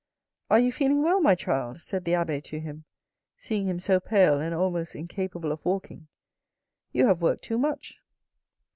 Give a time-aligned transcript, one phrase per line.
[0.49, 2.85] "Are you feeling well, my child?" said the abbe to him,
[3.37, 6.07] seeing him so pale, and almost incapable of walking."
[6.91, 8.01] You have worked too much."